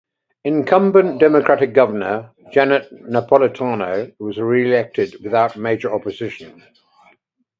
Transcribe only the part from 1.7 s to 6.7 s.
Governor Janet Napolitano, was reelected without major opposition.